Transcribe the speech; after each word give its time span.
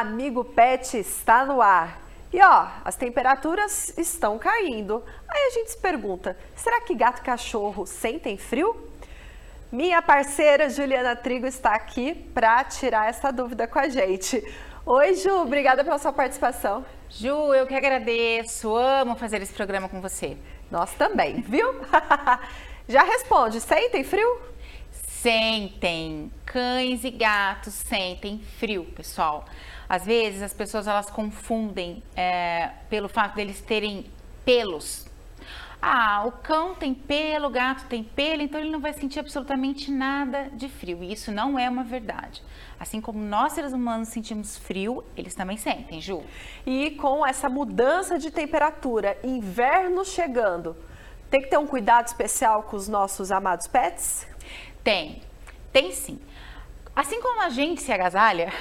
Amigo 0.00 0.42
Pet 0.42 0.96
está 0.96 1.44
no 1.44 1.60
ar. 1.60 2.00
E 2.32 2.42
ó, 2.42 2.68
as 2.82 2.96
temperaturas 2.96 3.92
estão 3.98 4.38
caindo. 4.38 5.04
Aí 5.28 5.48
a 5.48 5.50
gente 5.50 5.72
se 5.72 5.76
pergunta: 5.76 6.38
será 6.56 6.80
que 6.80 6.94
gato 6.94 7.18
e 7.18 7.22
cachorro 7.22 7.84
sentem 7.84 8.38
frio? 8.38 8.88
Minha 9.70 10.00
parceira 10.00 10.70
Juliana 10.70 11.14
Trigo 11.14 11.46
está 11.46 11.74
aqui 11.74 12.14
para 12.14 12.64
tirar 12.64 13.10
essa 13.10 13.30
dúvida 13.30 13.68
com 13.68 13.78
a 13.78 13.90
gente. 13.90 14.42
Oi, 14.86 15.14
Ju, 15.16 15.42
obrigada 15.42 15.84
pela 15.84 15.98
sua 15.98 16.14
participação. 16.14 16.82
Ju, 17.10 17.52
eu 17.52 17.66
que 17.66 17.74
agradeço, 17.74 18.74
amo 18.74 19.16
fazer 19.16 19.42
esse 19.42 19.52
programa 19.52 19.86
com 19.86 20.00
você. 20.00 20.38
Nós 20.70 20.94
também, 20.94 21.42
viu? 21.42 21.74
Já 22.88 23.02
responde, 23.02 23.60
sentem 23.60 24.02
frio? 24.02 24.40
Sentem. 24.90 26.32
Cães 26.46 27.04
e 27.04 27.10
gatos 27.10 27.74
sentem 27.74 28.40
frio, 28.58 28.84
pessoal. 28.96 29.44
Às 29.90 30.06
vezes 30.06 30.40
as 30.40 30.54
pessoas 30.54 30.86
elas 30.86 31.10
confundem 31.10 32.00
é, 32.14 32.70
pelo 32.88 33.08
fato 33.08 33.34
deles 33.34 33.60
terem 33.60 34.06
pelos. 34.44 35.04
Ah, 35.82 36.22
o 36.24 36.30
cão 36.30 36.76
tem 36.76 36.94
pelo, 36.94 37.48
o 37.48 37.50
gato 37.50 37.86
tem 37.86 38.04
pelo, 38.04 38.40
então 38.40 38.60
ele 38.60 38.70
não 38.70 38.78
vai 38.78 38.92
sentir 38.92 39.18
absolutamente 39.18 39.90
nada 39.90 40.48
de 40.52 40.68
frio. 40.68 41.02
E 41.02 41.12
isso 41.12 41.32
não 41.32 41.58
é 41.58 41.68
uma 41.68 41.82
verdade. 41.82 42.40
Assim 42.78 43.00
como 43.00 43.18
nós 43.18 43.54
seres 43.54 43.72
humanos 43.72 44.10
sentimos 44.10 44.56
frio, 44.56 45.02
eles 45.16 45.34
também 45.34 45.56
sentem, 45.56 46.00
Ju. 46.00 46.22
E 46.64 46.92
com 46.92 47.26
essa 47.26 47.48
mudança 47.48 48.16
de 48.16 48.30
temperatura, 48.30 49.18
inverno 49.24 50.04
chegando, 50.04 50.76
tem 51.28 51.42
que 51.42 51.48
ter 51.48 51.58
um 51.58 51.66
cuidado 51.66 52.06
especial 52.06 52.62
com 52.62 52.76
os 52.76 52.86
nossos 52.86 53.32
amados 53.32 53.66
pets? 53.66 54.24
Tem, 54.84 55.20
tem 55.72 55.90
sim. 55.90 56.20
Assim 56.94 57.20
como 57.20 57.42
a 57.42 57.48
gente 57.48 57.82
se 57.82 57.90
agasalha, 57.90 58.52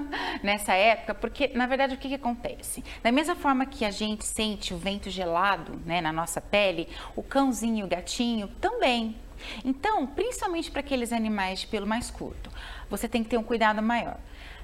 nessa 0.42 0.74
época, 0.74 1.14
porque 1.14 1.48
na 1.48 1.66
verdade 1.66 1.94
o 1.94 1.98
que, 1.98 2.08
que, 2.08 2.14
acontece? 2.14 2.84
Da 3.02 3.12
mesma 3.12 3.34
forma 3.34 3.66
que 3.66 3.84
a 3.84 3.90
gente 3.90 4.24
sente 4.24 4.74
o 4.74 4.78
vento 4.78 5.10
gelado 5.10 5.80
né, 5.84 6.00
na 6.00 6.12
nossa 6.12 6.40
pele, 6.40 6.88
o 7.16 7.22
cãozinho 7.22 7.80
e 7.80 7.84
o 7.84 7.88
gatinho 7.88 8.48
também. 8.60 9.16
Então, 9.64 10.06
principalmente 10.06 10.70
para 10.70 10.80
aqueles 10.80 11.12
animais 11.12 11.60
de 11.60 11.66
pelo 11.66 11.86
mais 11.86 12.10
curto, 12.10 12.50
você 12.88 13.08
tem 13.08 13.22
que 13.22 13.30
ter 13.30 13.38
um 13.38 13.42
cuidado 13.42 13.82
maior. 13.82 14.18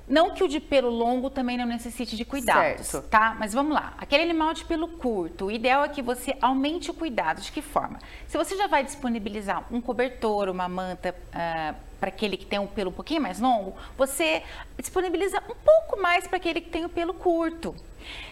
Não 0.08 0.32
que 0.32 0.42
o 0.42 0.48
de 0.48 0.58
pelo 0.58 0.88
longo 0.88 1.28
também 1.28 1.58
não 1.58 1.66
necessite 1.66 2.16
de 2.16 2.24
cuidados, 2.24 2.86
certo. 2.86 3.08
tá? 3.08 3.36
Mas 3.38 3.52
vamos 3.52 3.74
lá. 3.74 3.92
Aquele 3.98 4.22
animal 4.22 4.54
de 4.54 4.64
pelo 4.64 4.88
curto, 4.88 5.46
o 5.46 5.50
ideal 5.50 5.84
é 5.84 5.88
que 5.88 6.00
você 6.00 6.34
aumente 6.40 6.90
o 6.90 6.94
cuidado. 6.94 7.42
De 7.42 7.52
que 7.52 7.60
forma? 7.60 7.98
Se 8.26 8.38
você 8.38 8.56
já 8.56 8.66
vai 8.66 8.82
disponibilizar 8.82 9.66
um 9.70 9.82
cobertor, 9.82 10.48
uma 10.48 10.66
manta 10.66 11.14
uh, 11.14 11.87
para 11.98 12.08
aquele 12.08 12.36
que 12.36 12.46
tem 12.46 12.58
um 12.58 12.66
pelo 12.66 12.90
um 12.90 12.92
pouquinho 12.92 13.22
mais 13.22 13.40
longo, 13.40 13.74
você 13.96 14.42
disponibiliza 14.78 15.38
um 15.38 15.54
pouco 15.54 16.00
mais 16.00 16.26
para 16.26 16.36
aquele 16.36 16.60
que 16.60 16.70
tem 16.70 16.84
o 16.84 16.88
pelo 16.88 17.14
curto. 17.14 17.74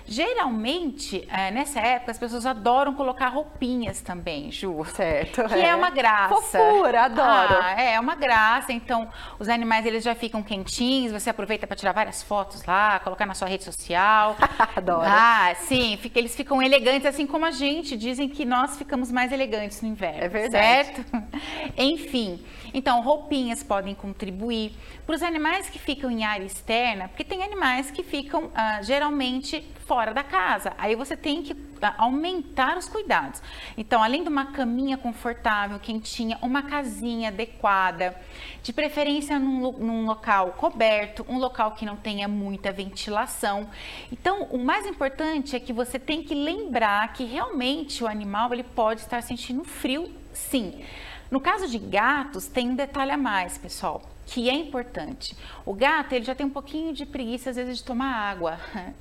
Geralmente, 0.08 1.26
é, 1.28 1.50
nessa 1.50 1.80
época, 1.80 2.12
as 2.12 2.18
pessoas 2.18 2.46
adoram 2.46 2.94
colocar 2.94 3.28
roupinhas 3.28 4.00
também, 4.00 4.52
Ju. 4.52 4.84
Certo. 4.84 5.44
Que 5.48 5.54
é, 5.54 5.70
é 5.70 5.74
uma 5.74 5.90
graça. 5.90 6.34
Fofura, 6.34 7.02
adoro. 7.02 7.58
Ah, 7.60 7.74
é, 7.80 7.94
é 7.94 8.00
uma 8.00 8.14
graça. 8.14 8.72
Então, 8.72 9.10
os 9.38 9.48
animais, 9.48 9.84
eles 9.84 10.04
já 10.04 10.14
ficam 10.14 10.44
quentinhos, 10.44 11.10
você 11.10 11.30
aproveita 11.30 11.66
para 11.66 11.76
tirar 11.76 11.92
várias 11.92 12.22
fotos 12.22 12.64
lá, 12.64 13.00
colocar 13.00 13.26
na 13.26 13.34
sua 13.34 13.48
rede 13.48 13.64
social. 13.64 14.36
adoro. 14.76 15.02
Ah, 15.04 15.52
sim, 15.56 15.98
fica, 16.00 16.20
eles 16.20 16.36
ficam 16.36 16.62
elegantes, 16.62 17.04
assim 17.04 17.26
como 17.26 17.44
a 17.44 17.50
gente. 17.50 17.96
Dizem 17.96 18.28
que 18.28 18.44
nós 18.44 18.78
ficamos 18.78 19.10
mais 19.10 19.32
elegantes 19.32 19.82
no 19.82 19.88
inverno. 19.88 20.22
É 20.22 20.28
verdade. 20.28 20.86
Certo? 20.86 21.04
Enfim, 21.76 22.40
então, 22.72 23.00
roupinhas 23.00 23.55
podem 23.62 23.94
contribuir. 23.94 24.72
Para 25.04 25.14
os 25.14 25.22
animais 25.22 25.68
que 25.68 25.78
ficam 25.78 26.10
em 26.10 26.24
área 26.24 26.44
externa, 26.44 27.08
porque 27.08 27.24
tem 27.24 27.42
animais 27.42 27.90
que 27.90 28.02
ficam 28.02 28.50
ah, 28.54 28.80
geralmente 28.82 29.66
fora 29.86 30.12
da 30.12 30.24
casa. 30.24 30.72
Aí 30.78 30.96
você 30.96 31.16
tem 31.16 31.42
que 31.42 31.56
ah, 31.80 31.94
aumentar 31.98 32.76
os 32.76 32.88
cuidados. 32.88 33.40
Então, 33.76 34.02
além 34.02 34.22
de 34.22 34.28
uma 34.28 34.46
caminha 34.46 34.96
confortável, 34.96 35.78
quentinha, 35.78 36.38
uma 36.42 36.62
casinha 36.62 37.28
adequada, 37.28 38.16
de 38.62 38.72
preferência 38.72 39.38
num, 39.38 39.72
num 39.72 40.06
local 40.06 40.52
coberto, 40.52 41.24
um 41.28 41.38
local 41.38 41.72
que 41.72 41.86
não 41.86 41.96
tenha 41.96 42.26
muita 42.26 42.72
ventilação. 42.72 43.68
Então, 44.10 44.44
o 44.44 44.58
mais 44.58 44.86
importante 44.86 45.54
é 45.54 45.60
que 45.60 45.72
você 45.72 45.98
tem 45.98 46.22
que 46.22 46.34
lembrar 46.34 47.12
que 47.12 47.24
realmente 47.24 48.02
o 48.02 48.08
animal 48.08 48.52
ele 48.52 48.64
pode 48.64 49.02
estar 49.02 49.22
sentindo 49.22 49.64
frio, 49.64 50.12
sim. 50.32 50.82
No 51.30 51.40
caso 51.40 51.68
de 51.68 51.78
gatos, 51.78 52.46
tem 52.46 52.70
um 52.70 52.74
detalhe 52.74 53.10
a 53.10 53.16
mais, 53.16 53.58
pessoal, 53.58 54.02
que 54.26 54.48
é 54.48 54.54
importante. 54.54 55.36
O 55.64 55.74
gato, 55.74 56.12
ele 56.12 56.24
já 56.24 56.34
tem 56.34 56.46
um 56.46 56.50
pouquinho 56.50 56.92
de 56.92 57.04
preguiça, 57.04 57.50
às 57.50 57.56
vezes, 57.56 57.78
de 57.78 57.84
tomar 57.84 58.12
água. 58.14 58.58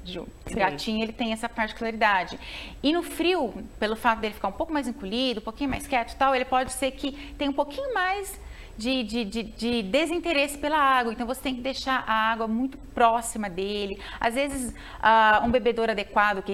O 0.49 0.55
gatinho, 0.55 1.03
ele 1.03 1.11
tem 1.11 1.33
essa 1.33 1.49
particularidade. 1.49 2.39
E 2.81 2.93
no 2.93 3.03
frio, 3.03 3.53
pelo 3.79 3.95
fato 3.95 4.19
dele 4.19 4.33
ficar 4.33 4.47
um 4.47 4.53
pouco 4.53 4.71
mais 4.71 4.87
encolhido, 4.87 5.39
um 5.39 5.43
pouquinho 5.43 5.69
mais 5.69 5.87
quieto 5.87 6.13
e 6.13 6.15
tal, 6.15 6.33
ele 6.33 6.45
pode 6.45 6.71
ser 6.71 6.91
que 6.91 7.11
tenha 7.37 7.49
um 7.49 7.53
pouquinho 7.53 7.93
mais 7.93 8.39
de, 8.77 9.03
de, 9.03 9.25
de, 9.25 9.43
de, 9.43 9.83
desinteresse 9.83 10.57
pela 10.57 10.77
água. 10.77 11.11
Então 11.11 11.25
você 11.25 11.41
tem 11.41 11.55
que 11.55 11.61
deixar 11.61 12.03
a 12.07 12.31
água 12.31 12.47
muito 12.47 12.77
próxima 12.93 13.49
dele. 13.49 13.99
Às 14.19 14.35
vezes, 14.35 14.69
uh, 14.71 15.45
um 15.45 15.51
bebedouro 15.51 15.91
adequado, 15.91 16.43
que 16.43 16.53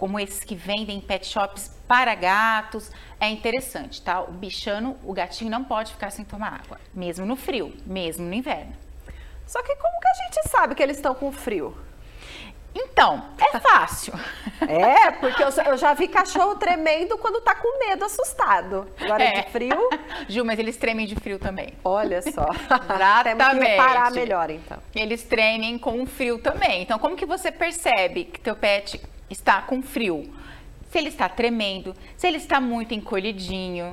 como 0.00 0.18
esses 0.18 0.42
que 0.42 0.54
vendem 0.54 0.96
em 0.96 1.00
pet 1.00 1.26
shops 1.26 1.70
para 1.86 2.14
gatos, 2.14 2.90
é 3.20 3.28
interessante, 3.28 4.00
tá? 4.00 4.22
O 4.22 4.32
bichano, 4.32 4.96
o 5.04 5.12
gatinho 5.12 5.50
não 5.50 5.62
pode 5.62 5.92
ficar 5.92 6.10
sem 6.10 6.24
tomar 6.24 6.62
água, 6.64 6.80
mesmo 6.94 7.26
no 7.26 7.36
frio, 7.36 7.76
mesmo 7.84 8.26
no 8.26 8.32
inverno. 8.32 8.72
Só 9.46 9.62
que 9.62 9.76
como 9.76 10.00
que 10.00 10.08
a 10.08 10.14
gente 10.14 10.48
sabe 10.48 10.74
que 10.74 10.82
eles 10.82 10.96
estão 10.96 11.14
com 11.14 11.30
frio? 11.30 11.76
Então, 12.74 13.22
é 13.38 13.58
fácil. 13.60 14.14
É, 14.68 15.10
porque 15.12 15.42
eu, 15.42 15.48
eu, 15.64 15.76
já 15.76 15.94
vi 15.94 16.06
cachorro 16.06 16.54
tremendo 16.54 17.18
quando 17.18 17.40
tá 17.40 17.54
com 17.54 17.78
medo, 17.78 18.04
assustado. 18.04 18.86
Agora 19.00 19.24
é. 19.24 19.40
de 19.40 19.50
frio. 19.50 19.88
Ju, 20.28 20.44
mas 20.44 20.58
eles 20.58 20.76
tremem 20.76 21.06
de 21.06 21.16
frio 21.16 21.38
também. 21.38 21.72
Olha 21.82 22.22
só. 22.22 22.46
Exatamente. 22.94 23.58
Temos 23.58 23.76
parar 23.76 24.12
melhor, 24.12 24.50
então. 24.50 24.78
Eles 24.94 25.24
tremem 25.24 25.76
com 25.78 26.06
frio 26.06 26.38
também. 26.38 26.82
Então, 26.82 26.98
como 26.98 27.16
que 27.16 27.26
você 27.26 27.50
percebe 27.50 28.26
que 28.26 28.38
teu 28.38 28.54
pet 28.54 29.00
está 29.30 29.62
com 29.62 29.80
frio? 29.82 30.28
Se 30.90 30.98
ele 30.98 31.08
está 31.08 31.28
tremendo, 31.28 31.94
se 32.16 32.26
ele 32.26 32.36
está 32.36 32.60
muito 32.60 32.92
encolhidinho. 32.92 33.92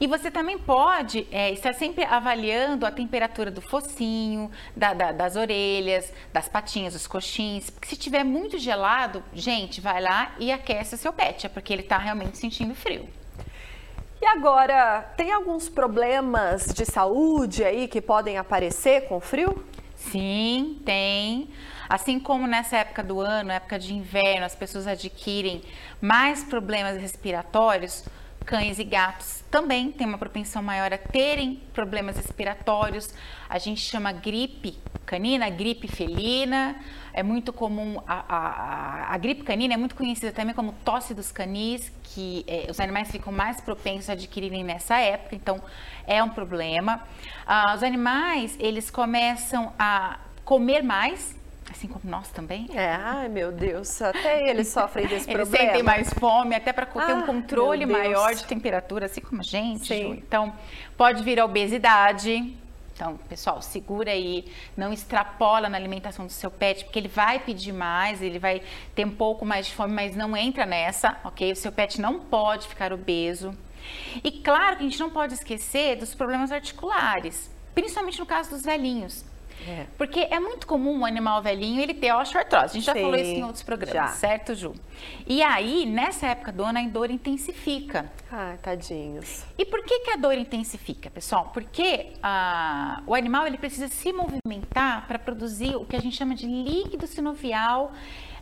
E 0.00 0.06
você 0.06 0.30
também 0.30 0.56
pode 0.56 1.26
é, 1.30 1.50
estar 1.50 1.74
sempre 1.74 2.04
avaliando 2.04 2.86
a 2.86 2.90
temperatura 2.90 3.50
do 3.50 3.60
focinho, 3.60 4.50
da, 4.74 4.94
da, 4.94 5.12
das 5.12 5.36
orelhas, 5.36 6.12
das 6.32 6.48
patinhas, 6.48 6.94
dos 6.94 7.06
coxins. 7.06 7.68
Porque 7.68 7.88
se 7.88 7.96
tiver 7.96 8.24
muito 8.24 8.56
gelado, 8.58 9.22
gente, 9.34 9.80
vai 9.80 10.00
lá 10.00 10.34
e 10.38 10.52
aquece 10.52 10.96
seu 10.96 11.12
pet, 11.12 11.46
é 11.46 11.48
porque 11.48 11.72
ele 11.72 11.82
está 11.82 11.98
realmente 11.98 12.38
sentindo 12.38 12.74
frio. 12.74 13.08
E 14.22 14.26
agora, 14.26 15.02
tem 15.16 15.32
alguns 15.32 15.68
problemas 15.68 16.66
de 16.74 16.84
saúde 16.84 17.62
aí 17.62 17.86
que 17.86 18.00
podem 18.00 18.36
aparecer 18.36 19.06
com 19.08 19.20
frio? 19.20 19.64
Sim, 19.94 20.80
tem. 20.84 21.48
Assim 21.88 22.20
como 22.20 22.46
nessa 22.46 22.76
época 22.76 23.02
do 23.02 23.20
ano, 23.20 23.50
época 23.50 23.78
de 23.78 23.94
inverno, 23.94 24.44
as 24.44 24.54
pessoas 24.54 24.86
adquirem 24.86 25.62
mais 26.00 26.44
problemas 26.44 27.00
respiratórios, 27.00 28.04
cães 28.44 28.78
e 28.78 28.84
gatos 28.84 29.44
também 29.50 29.92
têm 29.92 30.06
uma 30.06 30.16
propensão 30.16 30.62
maior 30.62 30.92
a 30.92 30.98
terem 30.98 31.62
problemas 31.72 32.16
respiratórios. 32.16 33.12
A 33.48 33.58
gente 33.58 33.80
chama 33.80 34.12
gripe 34.12 34.78
canina, 35.04 35.48
gripe 35.50 35.88
felina. 35.88 36.76
É 37.12 37.22
muito 37.22 37.52
comum, 37.52 38.00
a, 38.06 38.24
a, 38.28 39.14
a 39.14 39.18
gripe 39.18 39.42
canina 39.42 39.74
é 39.74 39.76
muito 39.76 39.94
conhecida 39.94 40.32
também 40.32 40.54
como 40.54 40.72
tosse 40.84 41.14
dos 41.14 41.32
canis, 41.32 41.92
que 42.04 42.44
é, 42.46 42.66
os 42.70 42.78
animais 42.78 43.10
ficam 43.10 43.32
mais 43.32 43.60
propensos 43.60 44.08
a 44.08 44.12
adquirirem 44.12 44.62
nessa 44.62 44.98
época, 44.98 45.34
então 45.34 45.60
é 46.06 46.22
um 46.22 46.28
problema. 46.28 47.02
Ah, 47.46 47.74
os 47.74 47.82
animais, 47.82 48.56
eles 48.60 48.90
começam 48.90 49.72
a 49.78 50.20
comer 50.44 50.82
mais, 50.82 51.34
Assim 51.70 51.86
como 51.86 52.10
nós 52.10 52.28
também. 52.30 52.66
É, 52.74 52.94
ai 52.94 53.28
meu 53.28 53.52
Deus, 53.52 54.00
até 54.00 54.48
eles 54.48 54.68
sofrem 54.72 55.06
desse 55.06 55.30
eles 55.30 55.36
problema. 55.36 55.56
Eles 55.56 55.72
sentem 55.72 55.82
mais 55.82 56.12
fome, 56.14 56.54
até 56.54 56.72
para 56.72 56.86
ter 56.86 57.00
ah, 57.00 57.14
um 57.16 57.22
controle 57.22 57.84
maior 57.84 58.34
de 58.34 58.44
temperatura, 58.44 59.06
assim 59.06 59.20
como 59.20 59.40
a 59.40 59.44
gente. 59.44 59.88
Sim. 59.88 60.12
Então, 60.12 60.52
pode 60.96 61.22
vir 61.22 61.38
a 61.38 61.44
obesidade. 61.44 62.56
Então, 62.94 63.16
pessoal, 63.28 63.62
segura 63.62 64.10
aí, 64.10 64.50
não 64.76 64.92
extrapola 64.92 65.68
na 65.68 65.76
alimentação 65.76 66.26
do 66.26 66.32
seu 66.32 66.50
pet, 66.50 66.84
porque 66.84 66.98
ele 66.98 67.06
vai 67.06 67.38
pedir 67.38 67.70
mais, 67.70 68.20
ele 68.20 68.40
vai 68.40 68.60
ter 68.92 69.06
um 69.06 69.10
pouco 69.10 69.46
mais 69.46 69.66
de 69.66 69.72
fome, 69.72 69.92
mas 69.92 70.16
não 70.16 70.36
entra 70.36 70.66
nessa, 70.66 71.16
ok? 71.22 71.52
O 71.52 71.56
seu 71.56 71.70
pet 71.70 72.00
não 72.00 72.18
pode 72.18 72.66
ficar 72.66 72.92
obeso. 72.92 73.56
E 74.24 74.32
claro 74.32 74.78
que 74.78 74.82
a 74.82 74.88
gente 74.88 74.98
não 74.98 75.10
pode 75.10 75.34
esquecer 75.34 75.94
dos 75.94 76.12
problemas 76.12 76.50
articulares, 76.50 77.48
principalmente 77.72 78.18
no 78.18 78.26
caso 78.26 78.50
dos 78.50 78.64
velhinhos. 78.64 79.24
É. 79.66 79.86
Porque 79.96 80.20
é 80.20 80.38
muito 80.38 80.66
comum 80.66 81.00
o 81.00 81.04
animal 81.04 81.42
velhinho 81.42 81.80
ele 81.80 81.94
ter 81.94 82.12
osteoartrose. 82.12 82.64
A 82.64 82.68
gente 82.68 82.84
já 82.84 82.92
Sim, 82.92 83.02
falou 83.02 83.16
isso 83.16 83.30
em 83.30 83.44
outros 83.44 83.62
programas, 83.62 83.94
já. 83.94 84.06
certo, 84.08 84.54
Ju? 84.54 84.74
E 85.26 85.42
aí, 85.42 85.86
nessa 85.86 86.26
época 86.28 86.52
do 86.52 86.64
ano, 86.64 86.78
a 86.78 86.82
dor 86.82 87.10
intensifica. 87.10 88.10
Ai, 88.30 88.58
tadinhos. 88.58 89.44
E 89.56 89.64
por 89.64 89.82
que, 89.84 90.00
que 90.00 90.10
a 90.10 90.16
dor 90.16 90.34
intensifica, 90.34 91.10
pessoal? 91.10 91.50
Porque 91.52 92.12
ah, 92.22 93.02
o 93.06 93.14
animal 93.14 93.46
ele 93.46 93.58
precisa 93.58 93.88
se 93.88 94.12
movimentar 94.12 95.06
para 95.06 95.18
produzir 95.18 95.76
o 95.76 95.84
que 95.84 95.96
a 95.96 96.00
gente 96.00 96.16
chama 96.16 96.34
de 96.34 96.46
líquido 96.46 97.06
sinovial 97.06 97.92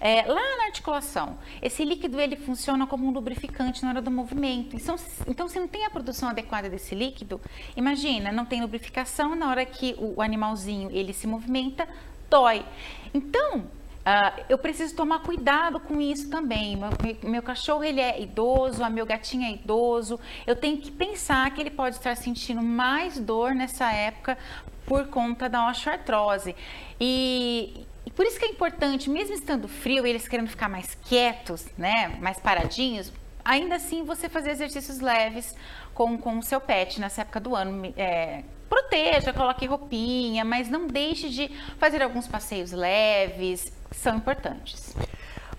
é, 0.01 0.23
lá 0.23 0.57
na 0.59 0.65
articulação. 0.65 1.39
Esse 1.61 1.85
líquido 1.85 2.21
ele 2.21 2.37
funciona 2.37 2.87
como 2.87 3.07
um 3.07 3.11
lubrificante 3.11 3.83
na 3.83 3.91
hora 3.91 4.03
do 4.03 4.11
movimento. 4.11 4.77
Então, 4.77 4.97
então, 5.27 5.49
se 5.49 5.59
não 5.59 5.69
tem 5.69 5.85
a 5.85 5.91
produção 5.91 6.29
adequada 6.29 6.69
desse 6.69 6.95
líquido, 6.95 7.41
imagina, 7.77 8.33
não 8.33 8.45
tem 8.45 8.61
lubrificação 8.61 9.35
na 9.35 9.49
hora 9.49 9.65
que 9.65 9.95
o 9.99 10.21
animalzinho 10.21 10.91
ele 10.91 11.13
se 11.13 11.27
movimenta, 11.27 11.89
dói. 12.29 12.65
Então, 13.13 13.67
Uh, 14.07 14.45
eu 14.49 14.57
preciso 14.57 14.95
tomar 14.95 15.19
cuidado 15.19 15.81
com 15.81 16.01
isso 16.01 16.31
também. 16.31 16.77
Meu, 16.77 16.91
meu, 17.25 17.43
cachorro 17.43 17.83
ele 17.83 18.01
é 18.01 18.23
idoso, 18.23 18.85
a 18.85 18.89
meu 18.89 19.05
gatinho 19.05 19.43
é 19.43 19.51
idoso. 19.51 20.21
Eu 20.47 20.55
tenho 20.55 20.79
que 20.79 20.93
pensar 20.93 21.51
que 21.51 21.61
ele 21.61 21.73
pode 21.73 21.97
estar 21.97 22.17
sentindo 22.17 22.63
mais 22.63 23.19
dor 23.19 23.53
nessa 23.53 23.93
época 23.93 24.39
por 24.87 25.09
conta 25.09 25.49
da 25.49 25.69
osteoartrose. 25.69 26.55
E 27.01 27.85
por 28.17 28.25
isso 28.27 28.39
que 28.39 28.47
é 28.47 28.49
importante, 28.49 29.11
mesmo 29.11 29.35
estando 29.35 29.69
frio, 29.69 30.07
eles 30.07 30.27
querendo 30.27 30.49
ficar 30.49 30.69
mais 30.69 30.97
quietos, 31.05 31.67
né, 31.77 32.17
mais 32.19 32.41
paradinhos, 32.41 33.13
ainda 33.45 33.77
assim 33.77 34.03
você 34.03 34.29
fazer 34.29 34.51
exercícios 34.51 35.01
leves 35.01 35.55
com, 35.95 36.17
com 36.17 36.39
o 36.39 36.43
seu 36.43 36.61
pet 36.61 36.99
nessa 36.99 37.21
época 37.21 37.39
do 37.39 37.55
ano. 37.55 37.93
É, 37.97 38.43
proteja, 38.69 39.33
coloque 39.33 39.67
roupinha, 39.67 40.45
mas 40.45 40.69
não 40.69 40.87
deixe 40.87 41.29
de 41.29 41.49
fazer 41.79 42.03
alguns 42.03 42.27
passeios 42.27 42.73
leves, 42.73 43.73
que 43.91 43.97
são 43.97 44.17
importantes. 44.17 44.97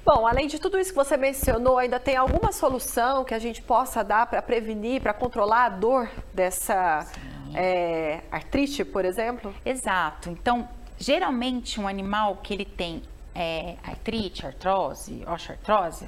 Bom, 0.03 0.25
além 0.25 0.48
de 0.48 0.57
tudo 0.57 0.80
isso 0.80 0.92
que 0.92 0.95
você 0.95 1.15
mencionou, 1.15 1.77
ainda 1.77 2.00
tem 2.00 2.15
alguma 2.15 2.51
solução 2.51 3.24
que 3.24 3.33
a 3.33 3.39
gente 3.39 3.62
possa 3.62 4.03
dar 4.03 4.25
para 4.25 4.42
prevenir, 4.42 5.01
para 5.01 5.13
controlar 5.13 5.65
a 5.65 5.69
dor 5.69 6.10
dessa 6.33 7.06
é, 7.53 8.21
artrite, 8.31 8.86
por 8.86 9.03
exemplo? 9.03 9.53
Exato. 9.65 10.30
Então, 10.30 10.68
geralmente 10.98 11.80
um 11.80 11.88
animal 11.88 12.38
que 12.38 12.54
ele 12.54 12.66
tem 12.66 13.02
é, 13.36 13.76
artrite, 13.84 14.46
artrose, 14.46 15.24
osteoartrose, 15.28 16.08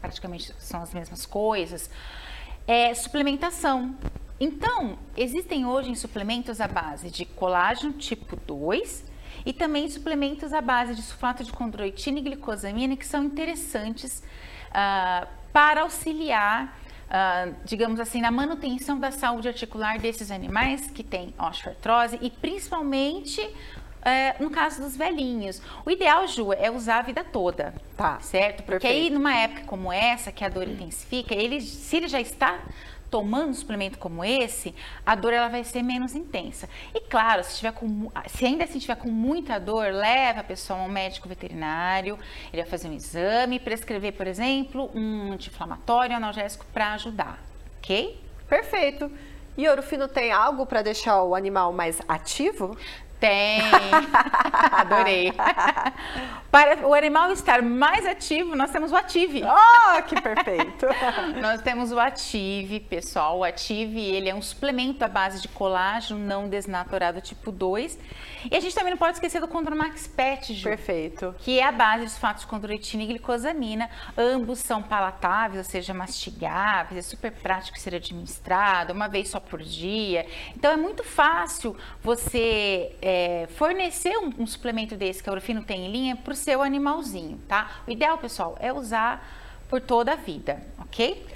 praticamente 0.00 0.54
são 0.58 0.82
as 0.82 0.94
mesmas 0.94 1.26
coisas, 1.26 1.90
é 2.66 2.94
suplementação. 2.94 3.94
Então, 4.40 4.98
existem 5.16 5.66
hoje 5.66 5.94
suplementos 5.96 6.60
à 6.60 6.68
base 6.68 7.10
de 7.10 7.24
colágeno 7.24 7.92
tipo 7.92 8.36
2 8.36 9.04
e 9.44 9.52
também 9.52 9.88
suplementos 9.88 10.52
à 10.52 10.60
base 10.60 10.94
de 10.94 11.02
sulfato 11.02 11.44
de 11.44 11.52
condroitina 11.52 12.18
e 12.18 12.22
glicosamina 12.22 12.96
que 12.96 13.06
são 13.06 13.24
interessantes 13.24 14.22
uh, 14.68 15.26
para 15.52 15.82
auxiliar, 15.82 16.78
uh, 17.08 17.54
digamos 17.64 17.98
assim, 18.00 18.20
na 18.20 18.30
manutenção 18.30 18.98
da 18.98 19.10
saúde 19.10 19.48
articular 19.48 19.98
desses 19.98 20.30
animais 20.30 20.90
que 20.90 21.02
têm 21.02 21.34
osteoartrose 21.38 22.18
e 22.22 22.30
principalmente 22.30 23.40
uh, 23.98 24.42
no 24.42 24.50
caso 24.50 24.80
dos 24.82 24.96
velhinhos. 24.96 25.60
O 25.84 25.90
ideal, 25.90 26.26
Ju, 26.26 26.52
é 26.52 26.70
usar 26.70 26.98
a 26.98 27.02
vida 27.02 27.24
toda. 27.24 27.74
Tá. 27.96 28.20
Certo? 28.20 28.62
Porque 28.62 28.86
perfeito. 28.86 29.04
aí, 29.04 29.10
numa 29.10 29.34
época 29.34 29.62
como 29.66 29.92
essa, 29.92 30.32
que 30.32 30.44
a 30.44 30.48
dor 30.48 30.68
intensifica, 30.68 31.34
ele, 31.34 31.60
se 31.60 31.96
ele 31.96 32.08
já 32.08 32.20
está 32.20 32.60
tomando 33.10 33.50
um 33.50 33.54
suplemento 33.54 33.98
como 33.98 34.24
esse, 34.24 34.74
a 35.04 35.14
dor 35.14 35.32
ela 35.32 35.48
vai 35.48 35.64
ser 35.64 35.82
menos 35.82 36.14
intensa. 36.14 36.68
E 36.94 37.00
claro, 37.00 37.42
se, 37.42 37.56
tiver 37.56 37.72
com, 37.72 38.10
se 38.26 38.44
ainda 38.44 38.64
assim 38.64 38.78
tiver 38.78 38.96
com 38.96 39.08
muita 39.08 39.58
dor, 39.58 39.92
leva 39.92 40.40
a 40.40 40.44
pessoa 40.44 40.78
a 40.78 40.82
um 40.82 40.88
médico 40.88 41.28
veterinário, 41.28 42.18
ele 42.52 42.62
vai 42.62 42.70
fazer 42.70 42.88
um 42.88 42.92
exame, 42.92 43.58
prescrever, 43.58 44.12
por 44.12 44.26
exemplo, 44.26 44.90
um 44.94 45.32
anti-inflamatório, 45.32 46.12
um 46.12 46.16
analgésico 46.16 46.66
para 46.72 46.92
ajudar, 46.94 47.42
ok? 47.78 48.20
Perfeito. 48.48 49.10
E 49.56 49.68
Orofino 49.68 50.06
tem 50.06 50.30
algo 50.30 50.64
para 50.64 50.82
deixar 50.82 51.22
o 51.22 51.34
animal 51.34 51.72
mais 51.72 52.00
ativo? 52.06 52.76
Tem. 53.20 53.60
Adorei. 54.72 55.32
Para 56.50 56.86
o 56.86 56.94
animal 56.94 57.30
estar 57.30 57.60
mais 57.60 58.06
ativo, 58.06 58.56
nós 58.56 58.70
temos 58.70 58.90
o 58.90 58.96
Ative. 58.96 59.42
Oh, 59.44 60.02
que 60.02 60.20
perfeito. 60.20 60.86
nós 61.42 61.60
temos 61.60 61.92
o 61.92 62.00
Ative, 62.00 62.80
pessoal. 62.80 63.38
O 63.38 63.44
Ative, 63.44 64.00
ele 64.00 64.30
é 64.30 64.34
um 64.34 64.40
suplemento 64.40 65.04
à 65.04 65.08
base 65.08 65.42
de 65.42 65.48
colágeno 65.48 66.18
não 66.18 66.48
desnaturado 66.48 67.20
tipo 67.20 67.52
2. 67.52 67.98
E 68.50 68.56
a 68.56 68.60
gente 68.60 68.74
também 68.74 68.90
não 68.90 68.98
pode 68.98 69.14
esquecer 69.14 69.40
do 69.40 69.48
Condromax 69.48 70.06
Pet, 70.06 70.54
Ju, 70.54 70.68
Perfeito. 70.68 71.34
Que 71.38 71.58
é 71.58 71.64
a 71.64 71.72
base 71.72 72.04
de 72.04 72.10
sulfato 72.12 72.40
de 72.40 72.46
condroitina 72.46 73.02
e 73.02 73.06
glicosamina. 73.06 73.90
Ambos 74.16 74.60
são 74.60 74.82
palatáveis, 74.82 75.58
ou 75.58 75.70
seja, 75.70 75.92
mastigáveis, 75.92 76.98
é 76.98 77.02
super 77.02 77.32
prático 77.32 77.78
ser 77.78 77.94
administrado, 77.94 78.92
uma 78.92 79.08
vez 79.08 79.28
só 79.28 79.40
por 79.40 79.60
dia. 79.60 80.24
Então 80.56 80.72
é 80.72 80.76
muito 80.76 81.04
fácil 81.04 81.76
você 82.02 82.96
é, 83.08 83.46
fornecer 83.56 84.18
um, 84.18 84.42
um, 84.42 84.46
suplemento 84.46 84.94
desse 84.94 85.22
que 85.22 85.30
a 85.30 85.32
Orofino 85.32 85.64
tem 85.64 85.86
em 85.86 85.90
linha 85.90 86.14
para 86.14 86.34
o 86.34 86.36
seu 86.36 86.60
animalzinho, 86.60 87.40
tá? 87.48 87.80
O 87.86 87.90
ideal, 87.90 88.18
pessoal, 88.18 88.54
é 88.60 88.70
usar 88.70 89.26
por 89.66 89.80
toda 89.80 90.12
a 90.12 90.16
vida, 90.16 90.62
ok? 90.78 91.26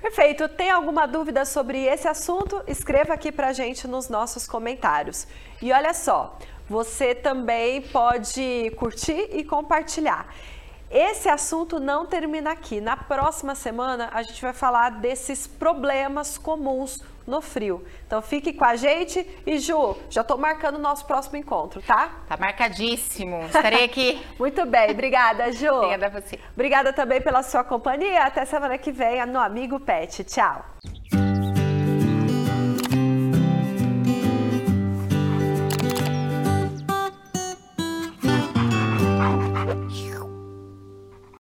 Perfeito. 0.00 0.48
Tem 0.48 0.70
alguma 0.70 1.04
dúvida 1.04 1.44
sobre 1.44 1.84
esse 1.84 2.08
assunto? 2.08 2.62
Escreva 2.66 3.12
aqui 3.12 3.30
para 3.30 3.48
a 3.48 3.52
gente 3.52 3.86
nos 3.86 4.08
nossos 4.08 4.46
comentários. 4.46 5.26
E 5.60 5.70
olha 5.70 5.92
só, 5.92 6.38
você 6.66 7.14
também 7.14 7.82
pode 7.82 8.72
curtir 8.78 9.28
e 9.30 9.44
compartilhar. 9.44 10.34
Esse 10.90 11.28
assunto 11.28 11.78
não 11.78 12.06
termina 12.06 12.50
aqui. 12.50 12.80
Na 12.80 12.96
próxima 12.96 13.54
semana 13.54 14.08
a 14.12 14.22
gente 14.22 14.40
vai 14.40 14.52
falar 14.52 14.90
desses 14.90 15.46
problemas 15.46 16.38
comuns 16.38 17.02
no 17.26 17.42
frio. 17.42 17.84
Então 18.06 18.22
fique 18.22 18.54
com 18.54 18.64
a 18.64 18.74
gente 18.74 19.26
e 19.46 19.58
Ju, 19.58 19.96
já 20.08 20.22
estou 20.22 20.38
marcando 20.38 20.76
o 20.76 20.78
nosso 20.78 21.04
próximo 21.04 21.36
encontro, 21.36 21.82
tá? 21.82 22.10
Tá 22.26 22.36
marcadíssimo. 22.38 23.42
Estarei 23.42 23.84
aqui. 23.84 24.20
Muito 24.38 24.64
bem, 24.64 24.90
obrigada, 24.90 25.52
Ju. 25.52 25.70
Obrigada 25.70 26.06
a 26.06 26.20
você. 26.20 26.40
Obrigada 26.54 26.92
também 26.92 27.20
pela 27.20 27.42
sua 27.42 27.62
companhia. 27.62 28.24
Até 28.24 28.44
semana 28.46 28.78
que 28.78 28.90
vem 28.90 29.24
no 29.26 29.38
Amigo 29.38 29.78
Pet. 29.78 30.24
Tchau. 30.24 30.64